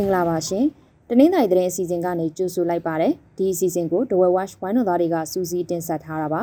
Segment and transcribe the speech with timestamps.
[0.00, 0.64] င်္ဂလာပါရှင်
[1.08, 6.42] တနင်္သာရီသတင်းအစီအစဉ်ကနေကြိုဆိုလိုက်ပါတယ်ဒီအစီအစဉ်ကို The Well Watch ဝိုင်းတော်သားတွေကစူးစီးတင်ဆက်ထားတာပါ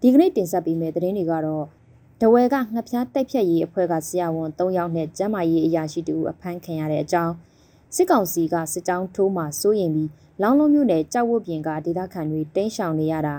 [0.00, 1.64] ဒီကနေ့တင်ဆက်ပေးမယ့်သတင်းတွေကတော့
[2.20, 7.34] ဒဝဲကငှက်ပြားတိုက်ဖြတ်ရေးအဖွဲ့ကဆရာဝန်၃ယောက်နဲ့ကျမ်းမာရေးအရာရှိတူအဖမ်းခံရတဲ့အကြောင်း
[7.94, 10.10] စစ်ကောင်စီကစစ်ကြောင်းထိုးမှစိုးရင်ပြီး
[10.42, 13.36] လောင်းလုံးမြို့နယ်ကြောက်ဝတ်ပြင်ကဒေသခံတွေတင်းရှောင်နေရတာ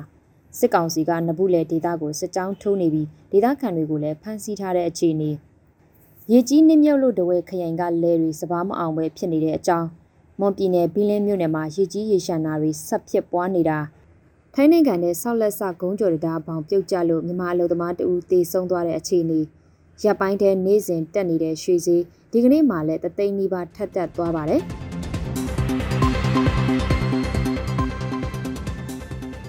[0.59, 5.31] စစ်ကောင်စီကနဘူးလေဒေသကိုစစ်ကြောင်းထိုးနေပြီးဒေသခံတွေကိုလည်းဖမ်းဆီးထားတဲ့အခြေအနေ
[6.31, 9.87] ရေကြီးနှိမ့်မြုပ်လို့တဝဲခရိုင်ကလဲတွေစပားမအောင်ပဲဖြစ်နေတဲ့အကြောင်း
[10.39, 13.79] မွန်ပြည်နယ်ဘီလင်းမြို့နယ်မှာရေကြီးရေရှမ်းနာတွေဆက်ဖြစ်ပွားနေတာ
[14.53, 19.39] ထိုင်းနိုင်ငံနဲ့ဆောက်လက်ဆဂုံးကြော်တရားပေါင်ပြုတ်ကျလို့မြန်မာအလုပ်သမားတဦးတေဆုံးသွားတဲ့အခြေအနေ
[20.03, 24.61] ရပ်ပိုင်းထဲနေစဉ်တက်နေတဲ့ရွှေစည်းဒီကနေ့မှလည်းတသိန်းနီးပါးထက်တက်သွားပါတယ်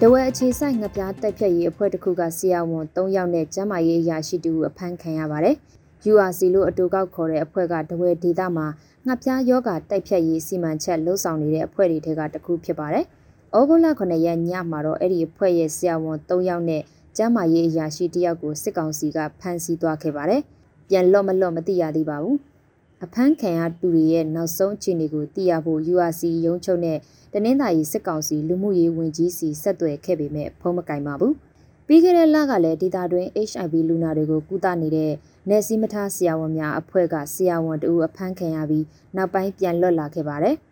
[0.01, 5.57] တဝဲအခြေဆိုင်ငပြားတိုက်ဖြတ်ရေးအဖွဲ့တစ်ခုကဆီယာဝန်၃ယောက်နဲ့ကျမ်းမာရေးအရာရှိတူအဖမ်းခံရပါတယ်။
[6.11, 8.67] URC လို့အတူကောက်ခေါ်တဲ့အဖွဲ့ကတဝဲဒေသမှာ
[9.05, 13.05] ငှက်ပြားယောဂတိုက်ဖြတ်ရေးစီမံချက်လှုပ်ဆောင်နေတဲ့အဖွဲ့တွေထဲကတစ်ခုဖြစ်ပါတယ်။
[13.57, 16.81] ဩဂုတ်လ9ရက်ညမှာတော့အဲ့ဒီအဖွဲ့ရဲ့ဆရာဝန်3ယောက်နဲ့
[17.17, 20.41] ကျမ်းမာရေးအရာရှိတယောက်ကိုစစ်ကောင်စီကဖမ်းဆီးသွားခဲ့ပါတယ်။
[20.89, 22.37] ပြန်လော့မလော့မသိရသေးပါဘူး။
[23.03, 26.97] အဖမ်းခံရသူတွေရဲ့နောက်ဆုံးအခြေအနေကိုသိရဖို့ URC ရုံးချုပ်နဲ့
[27.33, 31.33] တနင်္သာရီစစ်ကောင်စီလူမှုရေးဝန်ကြီးစီဆက်သွယ်ခဲ့ပေမဲ့ဖုံးမကင်ပါဘူး။
[31.87, 35.11] ပြီးခဲ့တဲ့လကလည်းဒေတာတွင် HIV လူနာတွေကိုကုသနေတဲ့
[35.49, 40.55] နယ်စည်းမထားဆရာဝန်များအဖွဲ့ကဆရာဝန်တဦးအဖမ်းခံရပြီးနောက်ပိုင်းပြန်လွတ်လာခဲ့ပါတယ်။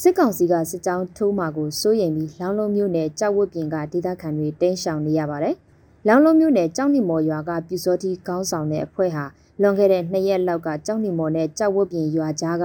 [0.00, 5.54] စစ်ကောင်စီကစစ်ကြောင်းထိုးမှကိုစိုးရိမ်ပြီးလောင်းလုံးမြို့နယ်ကြောက်ဝတ်ပြင်ကဒေသခံတွေတင်းရှောင်နေရပါတယ်။
[6.06, 9.24] လောင်းလုံးမြို့နယ်ကြောက်နီမော်ရွာကပြူစောတိကောင်းဆောင်တဲ့အဖွဲ့ဟာ
[9.60, 12.64] လွန်ခဲ့တဲ့နှစ်ရက်လောက်ကကြောက်နီမော်နဲ့ကြောက်ဝတ်ပြင်ရွာကြားက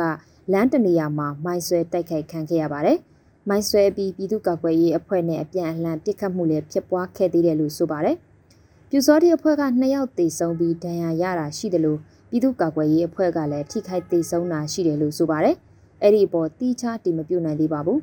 [0.51, 2.99] လမ်းတနေရာမှာမိုင်းဆွဲတိုက်ခိုက်ခံခဲ့ရပါတယ်။
[3.49, 8.17] မိုင်းဆွဲပြီးပြည်သူ့ကာကွယ်ရေးအဖွဲ့နဲ့အပြန်အလှန်ပစ်ခတ်မှုလည်းဖြစ်ပွားခဲ့သေးတယ်လို့ဆိုပါတယ်။
[8.89, 11.99] ပြူစောတိအဖွဲ့က2ယောက်သေဆုံးပြီးဒဏ်ရာရတာရှိတယ်လို့
[12.29, 15.55] ပြည်သူ့ကာကွယ်ရေးအဖွဲ့ကလည်းထိခိုက်သေဆုံးတာရှိတယ်လို့ဆိုပါတယ်။
[16.01, 17.99] အဲ့ဒီအပေါ်တီးခြားတိမပြုတ်နိုင်သေးပါဘူး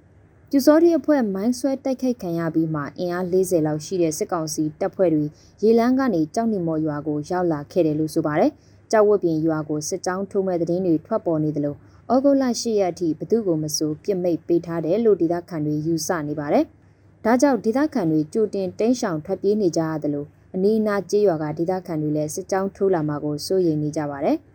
[0.50, 5.24] ။ပြူစောတိအဖွဲ့မိုင်းဆွဲတိုက်ခိုက်ခံရပြီးမှအင်အား40လောက်ရှိတဲ့စစ်ကောင်စီတပ်ဖွဲ့တွေ
[5.62, 8.52] ရေလန်းကနေကြောက်နေမော်ရွာကိုရောက်လာခဲ့တယ်လို့ဆိုပါတယ်။
[8.90, 11.78] ကြောက်ဝတ်ပြင်ရွာကိုစစ်ကြောင်းထိုးမဲ့တဲ့င်းတွေထွက်ပေါ်နေတယ်လို့
[12.14, 16.64] ဩဂုတ်လ10ရက်အထိဘသူ့ကိုမဆိုပြစ်မိတ်ပေးထားတယ်လို့ဒေသခံတွေယူဆနေပါတယ်။
[17.24, 24.36] ဒါကြောင့်ဒေသခံတွေကြိုတင်တင်းရှောင်ထွက်ပြေးနေကြရတယ်လို့အနီးအနားကျေးရွာကဒေသခံတွေလည်းစစ်ကြောင်းထိုးလာမှာကိုစိုးရိမ်နေကြပါတယ်။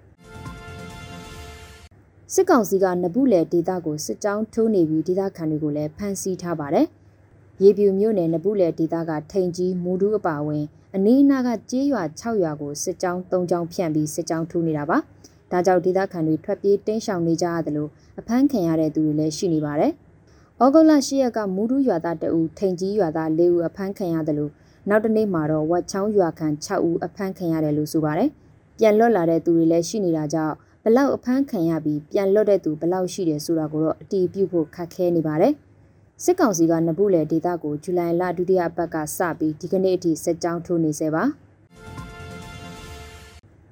[2.34, 6.86] စစ်ကောင်စီကနဘူးလေဒေသကိုစစ်ကြောင်းထိုးနေပြီးဒေသခံတွေကိုလည်းဖမ်းဆီးထားပါတယ်။
[7.64, 10.64] ရေပြူမြို့နယ်နဘူးလေဒေသကထိန်ကြီးမူဒူးအပါဝင်
[10.96, 15.00] အနီးအနားကကျေးရွာ6ရွာကိုစစ်ကြောင်း3ကြောင်းဖြန့်ပြီးစစ်ကြောင်းထိုးနေတာပါ။
[15.54, 19.92] ဒါကြောင့်ဒေသခံတွေထွက်ပြေးတင်းရှောင်နေကြရတယ်လို့အဖမ်းခံရတဲ့သူတွေလည်းရှိနေပါတယ်။
[20.64, 24.52] ဩဂုတ်လ10ရက်ကမူးဒူးရွာသားတအူထိန်ကြီးရွာသား၄ဦးအဖမ်းခံရတယ်လို့
[24.90, 28.30] နောက်တနေ့မှာတော့ဝက်ချောင်းရွာခံ6ဦးအဖမ်းခံရတယ်လို့ဆိုပါတယ်။
[28.80, 35.54] ပြန်လွတ်လာတဲ့သူတွေလည်းရှိနေတာကြောင့်ဘလောက်အဖမ်းခံရပြီးပြန်လွတ်တဲ့သူဘလောက်ရှိတယ်ဆိုတာကိုတော့အတီးပြုတ်ဖို့ခက်ခဲနေပါတယ်။
[36.24, 41.24] စစ်ကောင်စီကနဘူးလေဒေတာကိုဇူလိုင်လဒုတိယပတ်ကစပြီးဒီကနေ့အထိစစ်ကြောင်းထိုးနေစေပါ။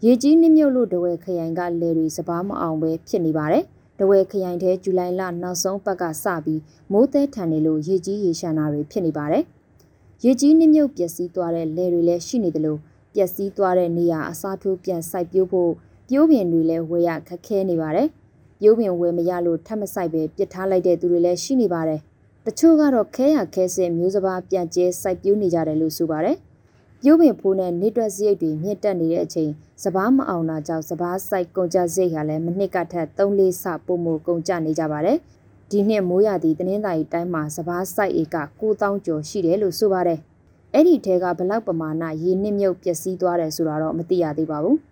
[0.06, 3.63] ရေကြီးနှိမ့်မြုပ်လို့တဝဲခရိုင်ကလယ်တွေစပားမအောင်ပဲဖြစ်နေပါတယ်။
[4.00, 9.44] တဝဲခရိုင်ထဲဇူလိုင်လနောက်ဆုံးပတ်ကစပြီးမိုးသဲထန်နေလို့ရေကြီးရေရှမ်းတာတွေဖြစ်နေပါတယ်။
[10.23, 12.79] ရေကြီးနှိမ့်မြုပ်ပျက်စီးသွားတဲ့လယ်တွေလည်းရှိနေတယ်လို့
[13.16, 15.72] ပျက်စီးသွားတဲ့နေရာအစားထိုးပြန်စိုက်ပျိုးဖို့
[16.09, 18.07] ပြိုးပင်တွေလည်းဝယ်ရခက်ခဲနေပါတယ်။
[18.59, 22.00] ပြိုးပင်ဝယ်မရလို့ထပ်မစိုက်ပဲပြစ်ထားလိုက်တဲ့သူတွေလည်းရှိနေပါတယ်။
[22.45, 26.38] တချို့ကတော့ခဲရခဲစင်မျိုးစပါးပြန်ကျဲစိုက်ပျိုးနေကြတယ်လို့ဆိုပါတယ်။
[27.03, 29.51] ပြိုးပင်ဖိုးနဲ့နေတွက်စရိတ်တွေမြင့်တက်နေတဲ့အချိန်
[29.84, 35.17] စပားမအောင်တာကြောင့်စပားစိုက်ကုန်ကြစရိတ်ဟာလည်းမနှစ်ကထက်3-4ဆပိုမိုကုန်ကြနေကြပါတယ်။
[35.69, 40.19] ဒီနှစ်မိုးရသည့်တင်းသာရီတိုင်းမှာစပားစိုက်ဧက9000ကျော်ရှိတယ်လို့ဆိုပါတယ်။
[40.74, 44.77] အဲ့ဒီထဲကဘလောက်ပမာဏရေနစ်မြုပ်ပျက်စီးသွားတယ်ဆိုတာတော့မသိရသေးပါဘူး။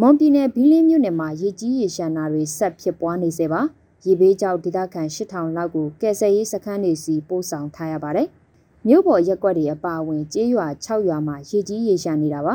[0.00, 3.60] မွန်ပြည်နယ်ဘီလင်းမြို့နယ်မှာရေကြီးရေရှမ်းနာတွေဆက်ဖြစ်ပွားနေစေပါ။
[4.04, 8.28] ရေဘေးကြောင့်ဒေသခံ8000လောက်ကိုကယ်ဆယ်ရေးစခန်းတွေစီပို့ဆောင်ထားရပါတယ်။
[8.88, 12.54] မြို့ပေါ်ရက်ွက်တွေအပါအဝင်ကျေးရွာ6ရွာမှာရေကြီးရေရှမ်းနေတာပါ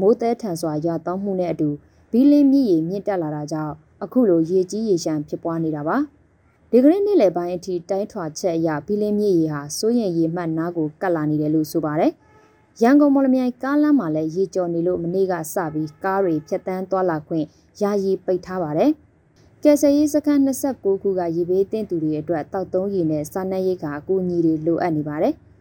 [0.00, 1.68] မိုးတဲထန်စွာရွာသွန်းမှုနဲ့အတူ
[2.10, 3.74] ဘီလင်းမြစ်ရေမြင့်တက်လာတာကြောင့်
[4.04, 5.96] အခုလိုရေကြီးရေရှမ်းဖြစ်ပွားနေတာပါ
[6.70, 12.12] ဒီကနေ့နေ့လယ်ပိုင်းအထိတိုင်းထွာချက်အရဘီလင်းမြစ်ရေဟာစိုးရင်ရေမှတ်နားကိုကတ်လာနေတယ်လို့ဆိုပါတယ်
[12.82, 17.46] ရန်ကုန်မော်လမြိုင်ကားလမ်းမှာလည်းရေကျော်နေလို့မနေ့ကစပြီးကားတွေဖြတ်တန်းသွားလာခွင့်
[17.80, 18.90] ယာယီပိတ်ထားပါတယ်
[19.62, 25.36] ကယ်ဆယ်ရေးစခန်း29ခုကရေဘေးတင်းသူတွေအတွက်တောက်သုံးရေနဲ့စားနပ်ရိက္ခာအကူအညီတွေလိုအပ်နေပါတယ်။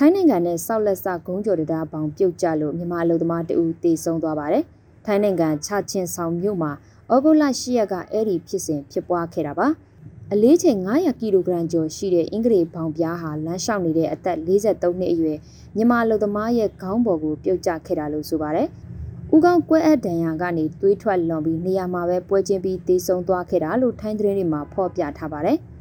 [0.00, 4.64] ထိုင်းနိုင်ငံနဲ့ဆောက်လက်ဆဂုံးကျော်တရားပေါင်ပြုတ်ကျလို့မြန်မာအလုပ်သမားတဦးတေဆုံးသွားပါတယ်။
[5.06, 6.72] ထိုင်းနိုင်ငံချချင်းဆောင်မြို့မှာ
[7.12, 9.66] ဩဂုတ်လ10ရက်ကအဲ့ဒီဖြစ်စဉ်ဖြစ်ပွားခဲ့တာပါ။
[10.32, 15.38] အလေးချိန်900ကီလိုဂရမ်ကျော်ရှိတဲ့အင်္ဂလိပ်ဘောင်ပြားဟာလမ်းလျှောက်နေတဲ့အသက်43နှစ်အရွယ်
[15.76, 18.68] မြန်မာအလုပ်သမားရဲ့ခေါင်းပေါ်ကိုပြုတ်ကျခဲ့တာလို့ဆိုပါတယ်။
[19.30, 25.58] ဩ။ဦးကောင်းကွဲအပ်ဒဏ်ရာကနေသွေးထွက်လွန်ပြီးနေရာမှာပဲပွဲချင်းပြီးတေဆုံးသွားခဲ့တာလို့ထိုင်းသတင်းတွေမှာဖော်ပြထားပါတယ်။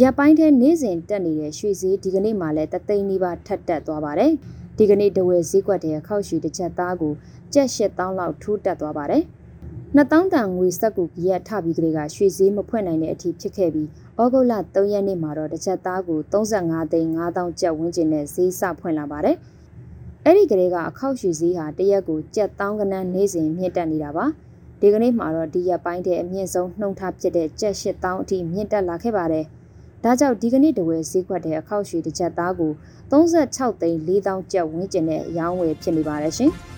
[0.00, 4.32] ရပ်ပိုင်းထဲနေ့စဉ်တက်နေတဲ့ရွှေဈေးဒီကနေ့မှလည်းတသိန်းနီးပါးထပ်တက်သွားပါတယ်။
[4.78, 7.12] ဒီကနေ့တဝယ်ဈေးကွက်တဲ့ခောက်ရွှေတစ်ချက်သားကို
[7.54, 9.22] ကျပ်8000လောက်ထိုးတက်သွားပါတယ်။
[9.96, 13.88] 2000တန်ငွေစက်ကူကြီးရထပြီးကလေးကရွှေဈေးမဖွင့်နိုင်တဲ့အထိဖြစ်ခဲ့ပြီး
[14.20, 19.36] ဩဂုတ်လ3ရက်နေ့မှာတော့တစ်ချက်သားကို35သိန်း5000ကျပ်ဝန်းကျင်နဲ့ဈေးစဖွင့်လာပါတယ်။
[20.24, 24.26] အဲ့ဒီကလေးကအခောက်ရွှေဈေးဟာတရက်ကိုကျပ်1000ကနန်းနေ့စဉ်မြင့်တက်နေတာပါ။
[24.80, 29.46] ဒီကနေ့မှာတော့ဒီရက်ပိုင်းတည်းအမြင့်ဆုံးနှုံထားဖြစ်တဲ့ကျပ်8000အထိမြင့်တက်လာခဲ့ပါတယ်။
[30.04, 32.72] ဒါကြောင့်ဒီကနေ့တဝယ်ဈေးကွက်တဲ့အခောက်ရွှေတစ်ချက်သားကို
[33.12, 36.52] 36သိန်း4000ကျပ်ဝန်းကျင်နဲ့ရောင်းဝယ်ဖြစ်နေပါတယ်ရှင်။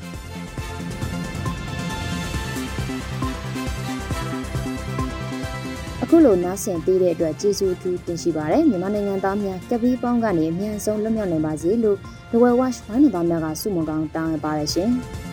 [6.11, 11.99] အခုလိုနားဆင်ပေးတဲ့အတွက်ကျေးဇူးအထူးတင်ရှိပါတယ်မြန်မာနိုင်ငံသားများကပီးပေါင်းကနေအမြန်ဆုံးလွတ်မြောက်နိုင်ပါစေလို့
[12.31, 14.91] The Well Watch ဝိုင်းတော်သားများကဆုမွန်ကောင်းတောင်းရပါတယ်ရှင်။